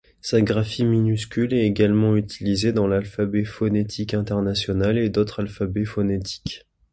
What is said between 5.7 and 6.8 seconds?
phonétiques.